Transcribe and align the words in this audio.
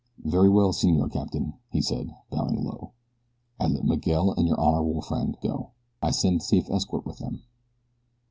"Very 0.25 0.49
well, 0.49 0.73
Senor 0.73 1.09
Captain," 1.09 1.53
he 1.69 1.79
said, 1.79 2.09
bowing 2.31 2.63
low. 2.63 2.93
"I 3.59 3.67
let 3.67 3.83
Miguel 3.85 4.31
and 4.31 4.47
your 4.47 4.59
honorable 4.59 5.03
friend 5.03 5.37
go. 5.43 5.73
I 6.01 6.09
send 6.09 6.41
safe 6.41 6.67
escort 6.71 7.05
with 7.05 7.19
them." 7.19 7.43